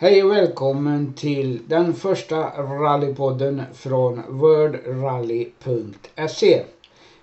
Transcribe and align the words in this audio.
Hej 0.00 0.24
och 0.24 0.32
välkommen 0.32 1.12
till 1.12 1.60
den 1.66 1.94
första 1.94 2.62
rallypodden 2.62 3.62
från 3.74 4.20
worldrally.se. 4.28 6.62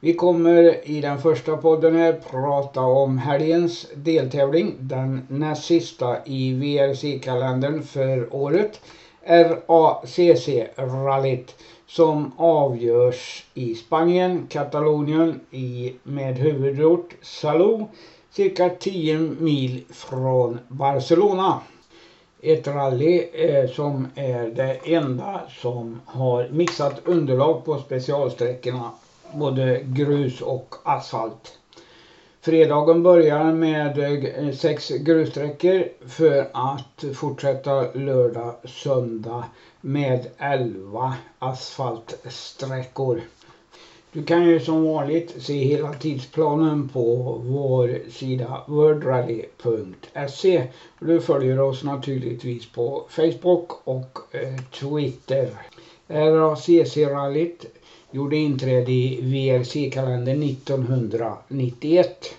Vi 0.00 0.12
kommer 0.12 0.88
i 0.88 1.00
den 1.00 1.18
första 1.18 1.56
podden 1.56 1.94
här 1.94 2.12
prata 2.30 2.80
om 2.80 3.18
helgens 3.18 3.86
deltävling, 3.94 4.74
den 4.78 5.20
näst 5.28 5.64
sista 5.64 6.18
i 6.24 6.52
VRC-kalendern 6.52 7.82
för 7.82 8.34
året, 8.34 8.80
RACC-rallyt 9.26 11.54
som 11.86 12.32
avgörs 12.36 13.44
i 13.54 13.74
Spanien, 13.74 14.44
Katalonien 14.48 15.40
i, 15.50 15.92
med 16.02 16.38
huvudort 16.38 17.14
Salou, 17.22 17.86
cirka 18.30 18.70
10 18.70 19.18
mil 19.18 19.80
från 19.88 20.58
Barcelona 20.68 21.58
ett 22.42 22.66
rally 22.66 23.18
eh, 23.32 23.70
som 23.70 24.06
är 24.14 24.48
det 24.48 24.94
enda 24.94 25.40
som 25.48 26.00
har 26.04 26.48
mixat 26.50 27.00
underlag 27.04 27.64
på 27.64 27.78
specialsträckorna. 27.78 28.92
Både 29.34 29.80
grus 29.84 30.40
och 30.40 30.74
asfalt. 30.84 31.58
Fredagen 32.42 33.02
börjar 33.02 33.52
med 33.52 33.98
eh, 33.98 34.52
sex 34.54 34.88
grussträckor 34.88 36.08
för 36.08 36.48
att 36.52 37.04
fortsätta 37.14 37.86
lördag, 37.92 38.54
söndag 38.64 39.44
med 39.80 40.26
elva 40.38 41.14
asfaltsträckor. 41.38 43.20
Du 44.12 44.22
kan 44.22 44.48
ju 44.48 44.60
som 44.60 44.84
vanligt 44.84 45.42
se 45.42 45.54
hela 45.54 45.92
tidsplanen 45.94 46.88
på 46.88 47.40
vår 47.44 48.00
sida 48.10 48.64
worldrallye.se. 48.68 50.62
Du 51.00 51.20
följer 51.20 51.60
oss 51.60 51.84
naturligtvis 51.84 52.72
på 52.72 53.06
Facebook 53.08 53.88
och 53.88 54.18
eh, 54.30 54.56
Twitter. 54.70 55.50
RACC-rallyt 56.08 57.66
gjorde 58.10 58.36
inträde 58.36 58.92
i 58.92 59.20
VRC-kalendern 59.22 60.42
1991. 60.42 62.34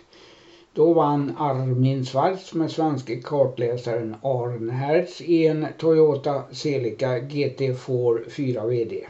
Då 0.73 0.93
vann 0.93 1.35
Armin 1.37 2.05
Schwarz 2.05 2.53
med 2.53 2.71
svenske 2.71 3.21
kartläsaren 3.21 4.15
Arne 4.21 4.73
Hertz 4.73 5.21
i 5.21 5.47
en 5.47 5.67
Toyota 5.77 6.43
Celica 6.51 7.19
GT4 7.19 8.29
4 8.29 8.65
VD. 8.65 9.07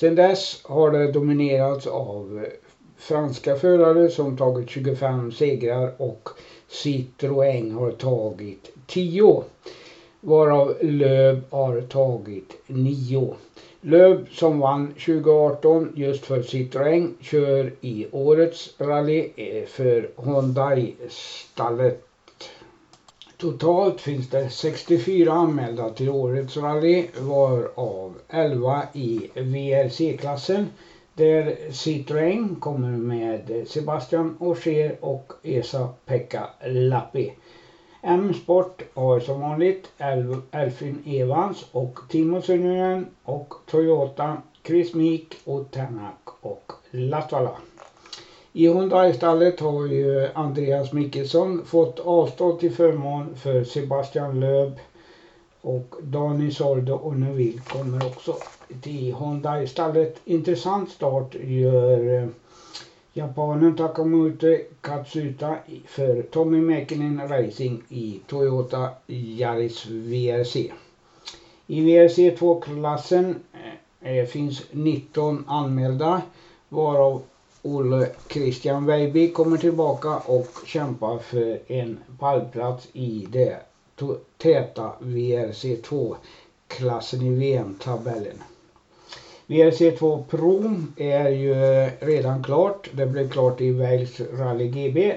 Sedan 0.00 0.14
dess 0.14 0.60
har 0.64 0.90
det 0.90 1.12
dominerats 1.12 1.86
av 1.86 2.44
eh, 2.44 2.50
franska 2.96 3.56
förare 3.56 4.10
som 4.10 4.36
tagit 4.36 4.70
25 4.70 5.32
segrar 5.32 5.92
och 5.96 6.28
Citroën 6.68 7.72
har 7.72 7.90
tagit 7.90 8.70
10. 8.86 9.42
Varav 10.20 10.74
Löb 10.80 11.40
har 11.50 11.80
tagit 11.80 12.56
9. 12.66 13.34
Löb 13.80 14.26
som 14.32 14.58
vann 14.58 14.92
2018 14.92 15.92
just 15.96 16.26
för 16.26 16.42
Citroën 16.42 17.14
kör 17.20 17.72
i 17.80 18.06
årets 18.12 18.74
rally 18.78 19.30
eh, 19.36 19.64
för 19.66 20.10
Hyundai-stallet 20.16 22.07
Totalt 23.38 24.00
finns 24.00 24.28
det 24.28 24.48
64 24.48 25.32
anmälda 25.32 25.90
till 25.90 26.08
årets 26.08 26.56
rally 26.56 27.04
varav 27.20 28.14
11 28.28 28.84
i 28.92 29.28
VRC-klassen 29.34 30.68
där 31.14 31.56
Citroën 31.70 32.60
kommer 32.60 32.88
med 32.92 33.64
Sebastian 33.66 34.36
Ogier 34.38 34.96
och 35.00 35.32
Esa-Pekka 35.42 36.46
Lappi. 36.66 37.32
M-Sport 38.02 38.82
har 38.94 39.20
som 39.20 39.40
vanligt 39.40 39.90
Elfin 40.50 41.02
Evans 41.04 41.64
och 41.72 41.98
Timo 42.08 42.40
Sunnen 42.40 43.06
och 43.22 43.54
Toyota 43.66 44.36
Chris 44.66 44.94
Meek 44.94 45.36
och 45.44 45.70
Tänak 45.70 46.28
och 46.40 46.72
Latvala. 46.90 47.52
I 48.58 48.66
Hyundai-stallet 48.66 49.60
har 49.60 49.86
ju 49.86 50.28
Andreas 50.34 50.92
Mickelsson 50.92 51.64
fått 51.64 52.00
avstå 52.00 52.56
till 52.56 52.72
förmån 52.72 53.36
för 53.36 53.64
Sebastian 53.64 54.40
Löb 54.40 54.78
och 55.60 55.94
Dani 56.02 56.50
Sordo 56.50 56.92
och 56.92 57.16
Neville 57.16 57.60
kommer 57.60 58.06
också 58.06 58.36
till 58.82 59.14
Hyundai-stallet. 59.14 60.20
Intressant 60.24 60.90
start 60.90 61.34
gör 61.34 62.22
eh, 62.22 62.28
japanen 63.12 63.76
Takamute 63.76 64.60
Katsuta 64.80 65.56
för 65.86 66.22
Tommy 66.22 66.60
Mäkinen 66.60 67.28
Racing 67.28 67.82
i 67.88 68.20
Toyota 68.26 68.90
Yaris 69.06 69.86
VRC. 69.86 70.56
I 71.66 71.80
VRC 71.80 72.18
2-klassen 72.18 73.36
eh, 74.02 74.24
finns 74.24 74.62
19 74.70 75.44
anmälda 75.48 76.22
varav 76.68 77.22
Olle 77.62 78.08
Christian 78.28 78.86
Weiby 78.86 79.28
kommer 79.28 79.58
tillbaka 79.58 80.16
och 80.16 80.46
kämpar 80.64 81.18
för 81.18 81.58
en 81.66 81.98
pallplats 82.18 82.88
i 82.92 83.26
det 83.28 83.58
täta 84.36 84.92
VRC2-klassen 84.98 87.22
i 87.22 87.30
VM-tabellen. 87.30 88.42
VRC2 89.46 90.20
Pro 90.28 90.76
är 90.96 91.28
ju 91.28 91.54
redan 91.98 92.42
klart. 92.42 92.88
Det 92.92 93.06
blev 93.06 93.28
klart 93.28 93.60
i 93.60 93.70
Wales 93.70 94.20
Rally 94.20 94.66
GB 94.66 95.14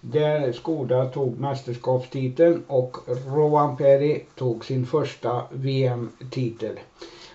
där 0.00 0.52
Skoda 0.52 1.06
tog 1.06 1.38
mästerskapstiteln 1.38 2.60
och 2.66 2.96
Rowan 3.06 3.76
Perry 3.76 4.18
tog 4.34 4.64
sin 4.64 4.84
första 4.84 5.42
VM-titel. 5.50 6.80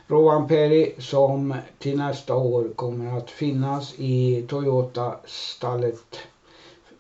Rowan 0.10 0.48
Perry 0.48 0.94
som 0.98 1.56
till 1.80 1.98
nästa 1.98 2.36
år 2.36 2.70
kommer 2.76 3.18
att 3.18 3.30
finnas 3.30 3.94
i 3.98 4.46
Toyota-stallet 4.48 6.20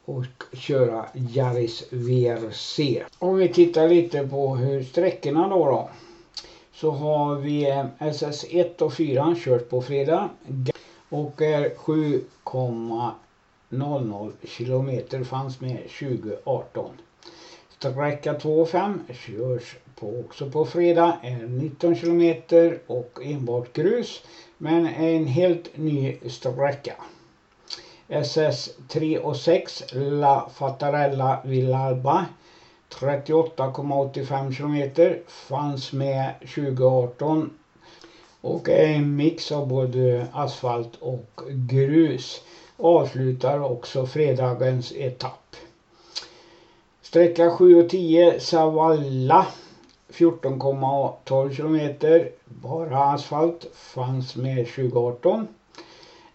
och 0.05 0.25
köra 0.53 1.05
Yaris 1.13 1.83
VRC. 1.89 3.03
Om 3.19 3.35
vi 3.35 3.53
tittar 3.53 3.89
lite 3.89 4.27
på 4.27 4.55
hur 4.55 4.83
sträckorna 4.83 5.47
då, 5.47 5.65
då 5.65 5.89
så 6.73 6.91
har 6.91 7.35
vi 7.35 7.69
eh, 7.69 7.85
SS1 7.99 8.81
och 8.81 8.93
4 8.93 9.35
kört 9.37 9.69
på 9.69 9.81
fredag 9.81 10.29
och 11.09 11.41
är 11.41 11.69
7,00 11.69 14.31
kilometer 14.43 15.23
fanns 15.23 15.61
med 15.61 15.77
2018. 15.99 16.89
Sträcka 17.79 18.33
2 18.33 18.59
och 18.61 18.69
5 18.69 19.01
körs 19.13 19.75
på, 19.99 20.19
också 20.25 20.47
på 20.47 20.65
fredag 20.65 21.17
är 21.21 21.45
19 21.45 21.95
kilometer 21.95 22.79
och 22.87 23.19
enbart 23.23 23.73
grus 23.73 24.21
men 24.57 24.85
en 24.85 25.27
helt 25.27 25.77
ny 25.77 26.13
sträcka. 26.27 26.95
SS 28.07 28.69
3 28.87 29.17
och 29.17 29.37
6 29.37 29.83
La 29.91 30.49
Fattarella 30.53 31.39
Villalba 31.43 32.25
38,85 32.89 34.51
kilometer 34.51 35.19
fanns 35.27 35.91
med 35.91 36.33
2018 36.39 37.49
och 38.41 38.69
är 38.69 38.87
en 38.87 39.15
mix 39.15 39.51
av 39.51 39.67
både 39.67 40.27
asfalt 40.31 40.95
och 40.95 41.41
grus. 41.47 42.41
Avslutar 42.77 43.59
också 43.59 44.05
fredagens 44.05 44.91
etapp. 44.95 45.55
Sträcka 47.07 47.51
7 47.51 47.83
och 47.83 47.89
10 47.89 48.39
Savalla. 48.39 49.45
14,12 50.09 51.55
kilometer. 51.55 52.31
Bara 52.45 53.03
asfalt. 53.03 53.67
Fanns 53.73 54.35
med 54.35 54.67
2018. 54.67 55.47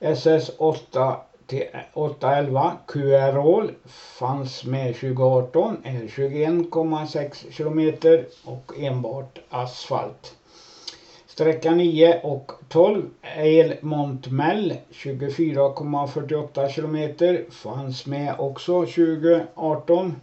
SS 0.01 0.51
8 0.59 1.17
till 1.47 1.65
811 1.93 2.73
QR 2.87 3.71
fanns 4.19 4.65
med 4.65 4.95
2018 4.95 5.77
är 5.85 6.03
21,6 6.03 7.53
kilometer. 7.53 8.27
Och 8.45 8.73
enbart 8.79 9.39
asfalt. 9.51 10.37
Sträcka 11.27 11.75
9 11.75 12.21
och 12.23 12.53
12 12.69 13.03
El 13.37 13.75
Montmel. 13.81 14.75
24,48 14.91 16.69
kilometer. 16.69 17.45
Fanns 17.51 18.07
med 18.07 18.35
också 18.39 18.81
2018. 18.81 20.15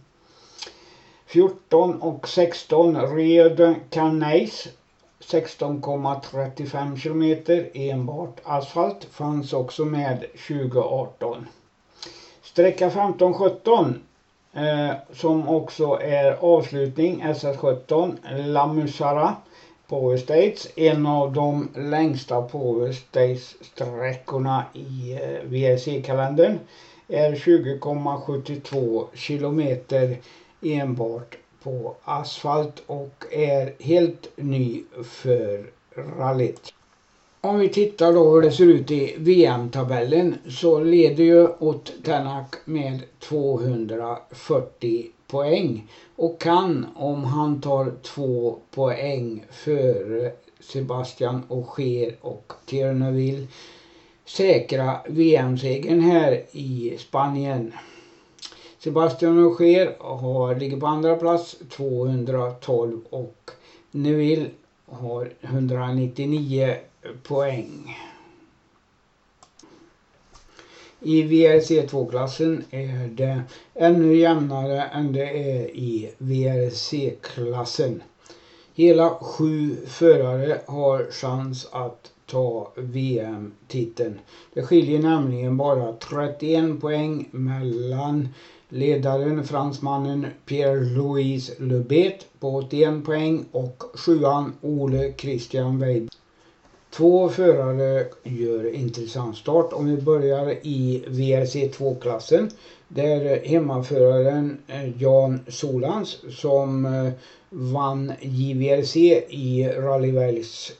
14 1.30 2.02
och 2.02 2.28
16 2.28 3.16
Rio 3.16 3.48
de 3.48 3.74
Canais 3.90 4.68
16,35 5.20 6.96
kilometer 6.96 7.70
enbart 7.74 8.40
asfalt 8.44 9.04
fanns 9.04 9.52
också 9.52 9.84
med 9.84 10.18
2018. 10.48 11.46
Sträcka 12.42 12.88
15-17 12.88 13.94
eh, 14.52 14.96
som 15.12 15.48
också 15.48 15.98
är 16.02 16.32
avslutning 16.40 17.22
SS17 17.22 18.16
Lamusara 18.46 19.36
Power 19.88 20.16
States. 20.16 20.68
En 20.76 21.06
av 21.06 21.32
de 21.32 21.68
längsta 21.74 22.42
Power 22.42 22.92
States 22.92 23.54
sträckorna 23.60 24.64
i 24.72 25.12
eh, 25.12 25.48
VRC-kalendern 25.48 26.58
är 27.08 27.34
20,72 27.34 29.06
kilometer 29.14 30.16
enbart 30.62 31.36
på 31.62 31.96
asfalt 32.04 32.82
och 32.86 33.24
är 33.30 33.74
helt 33.78 34.28
ny 34.36 34.82
för 35.04 35.70
rallyt. 36.18 36.74
Om 37.40 37.58
vi 37.58 37.68
tittar 37.68 38.12
då 38.12 38.30
hur 38.30 38.42
det 38.42 38.52
ser 38.52 38.66
ut 38.66 38.90
i 38.90 39.14
VM-tabellen 39.18 40.34
så 40.48 40.80
leder 40.80 41.24
ju 41.24 41.46
Ott 41.46 41.92
Tänak 42.04 42.56
med 42.64 43.00
240 43.18 45.06
poäng 45.26 45.88
och 46.16 46.40
kan 46.40 46.86
om 46.94 47.24
han 47.24 47.60
tar 47.60 47.92
två 48.02 48.58
poäng 48.70 49.44
före 49.50 50.32
Sebastian 50.60 51.42
Ogier 51.48 52.16
och 52.20 52.52
Tiernoville 52.66 53.46
säkra 54.24 55.00
VM-segern 55.06 56.00
här 56.00 56.42
i 56.52 56.96
Spanien. 56.98 57.72
Sebastian 58.82 59.38
Ogier 59.38 59.94
har, 59.98 60.54
ligger 60.54 60.76
på 60.76 60.86
andra 60.86 61.16
plats 61.16 61.56
212 61.68 63.00
och 63.10 63.50
Neville 63.90 64.48
har 64.86 65.32
199 65.40 66.76
poäng. 67.22 67.96
I 71.00 71.22
VRC2-klassen 71.22 72.62
är 72.70 73.08
det 73.08 73.42
ännu 73.74 74.16
jämnare 74.16 74.84
än 74.84 75.12
det 75.12 75.28
är 75.28 75.76
i 75.76 76.10
VRC-klassen. 76.18 78.02
Hela 78.74 79.10
sju 79.10 79.76
förare 79.86 80.58
har 80.66 81.10
chans 81.10 81.66
att 81.72 82.10
ta 82.26 82.72
VM-titeln. 82.74 84.18
Det 84.52 84.62
skiljer 84.62 84.98
nämligen 84.98 85.56
bara 85.56 85.92
31 85.92 86.80
poäng 86.80 87.28
mellan 87.30 88.28
ledaren 88.70 89.44
fransmannen 89.44 90.26
Pierre-Louis 90.46 91.50
Lebet 91.58 92.26
på 92.40 92.56
81 92.56 93.04
poäng 93.04 93.44
och 93.52 93.82
sjuan 93.94 94.52
Ole 94.60 95.12
Christian 95.16 95.78
Weib. 95.78 96.10
Två 96.90 97.28
förare 97.28 98.06
gör 98.22 98.74
intressant 98.74 99.36
start. 99.36 99.72
Om 99.72 99.86
vi 99.86 100.02
börjar 100.02 100.50
i 100.50 101.04
VRC2-klassen 101.08 102.50
där 102.88 103.40
hemmaföraren 103.44 104.58
eh, 104.66 105.02
Jan 105.02 105.40
Solans 105.48 106.18
som 106.30 106.84
eh, 106.84 107.12
vann 107.50 108.12
JVRC 108.20 108.96
i 109.28 109.68
Rally 109.76 110.12
Wales 110.12 110.72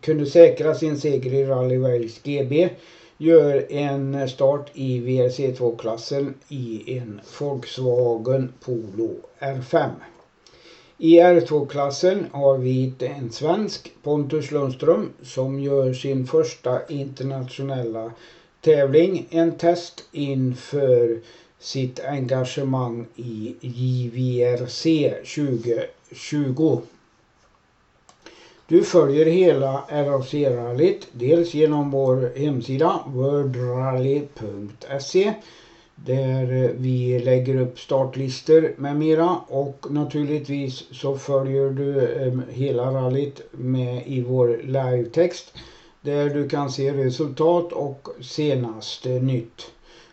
kunde 0.00 0.26
säkra 0.26 0.74
sin 0.74 0.98
seger 0.98 1.34
i 1.34 1.44
Rally 1.44 1.78
Wales 1.78 2.22
GB 2.22 2.68
gör 3.18 3.72
en 3.72 4.28
start 4.28 4.70
i 4.74 5.00
VRC2-klassen 5.00 6.34
i 6.48 6.98
en 6.98 7.20
Volkswagen 7.40 8.52
Polo 8.60 9.14
R5. 9.38 9.90
I 10.98 11.20
R2-klassen 11.20 12.26
har 12.32 12.58
vi 12.58 12.92
en 12.98 13.32
svensk, 13.32 13.92
Pontus 14.02 14.50
Lundström, 14.50 15.10
som 15.22 15.60
gör 15.60 15.92
sin 15.92 16.26
första 16.26 16.86
internationella 16.88 18.12
tävling. 18.60 19.26
En 19.30 19.52
test 19.52 20.04
inför 20.12 21.20
sitt 21.58 22.00
engagemang 22.00 23.06
i 23.16 23.54
JVRC 23.60 24.82
2020. 26.14 26.80
Du 28.68 28.82
följer 28.82 29.26
hela 29.26 29.84
RAC-rallyt 29.88 31.08
dels 31.12 31.54
genom 31.54 31.90
vår 31.90 32.32
hemsida 32.36 33.00
wordrally.se 33.06 34.54
där 35.94 36.64
eh, 36.64 36.70
vi 36.76 37.18
lägger 37.18 37.60
upp 37.60 37.78
startlistor 37.78 38.74
med 38.76 38.96
mera 38.96 39.36
och 39.48 39.86
naturligtvis 39.90 40.84
så 40.90 41.18
följer 41.18 41.70
du 41.70 42.00
eh, 42.00 42.32
hela 42.48 42.92
rallyt 42.92 43.42
med 43.50 44.02
i 44.06 44.20
vår 44.20 44.60
live-text 44.64 45.52
där 46.00 46.30
du 46.30 46.48
kan 46.48 46.70
se 46.70 46.92
resultat 46.92 47.72
och 47.72 48.08
senaste 48.20 49.08
nytt. 49.08 49.70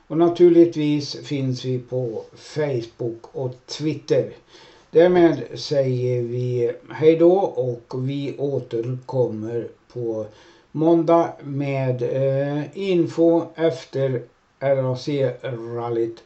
Och 0.07 0.17
naturligtvis 0.17 1.15
finns 1.15 1.65
vi 1.65 1.79
på 1.79 2.23
Facebook 2.35 3.21
och 3.31 3.55
Twitter. 3.65 4.31
Därmed 4.95 5.59
säger 5.59 6.21
vi 6.21 6.71
hej 6.91 7.15
då 7.15 7.33
och 7.39 8.09
vi 8.09 8.35
återkommer 8.37 9.67
på 9.93 10.25
måndag 10.71 11.33
med 11.43 12.01
eh, 12.01 12.63
info 12.73 13.43
efter 13.55 14.21
RAC-rallyt 14.59 16.23